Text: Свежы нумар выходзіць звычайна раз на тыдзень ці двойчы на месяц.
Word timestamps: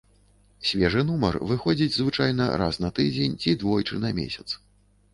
Свежы 0.69 1.03
нумар 1.09 1.37
выходзіць 1.51 1.91
звычайна 1.99 2.49
раз 2.65 2.83
на 2.87 2.93
тыдзень 3.01 3.39
ці 3.45 3.57
двойчы 3.63 3.95
на 4.09 4.17
месяц. 4.23 4.53